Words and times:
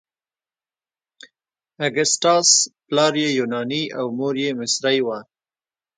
اګسټاس 1.85 2.49
پلار 2.87 3.13
یې 3.21 3.29
یوناني 3.39 3.83
او 3.97 4.05
مور 4.17 4.35
یې 4.43 4.49
مصري 4.59 4.99
وه. 5.05 5.19